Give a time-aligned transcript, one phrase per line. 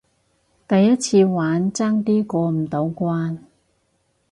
[0.67, 3.37] 第一次玩，爭啲過唔到關